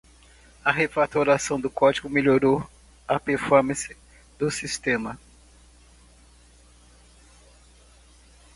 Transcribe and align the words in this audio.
A 0.65 0.71
refatoração 0.71 1.59
do 1.61 1.69
código 1.69 2.09
melhorou 2.09 2.67
a 3.07 3.19
performance 3.19 3.95
do 4.39 4.49
sistema. 4.49 5.19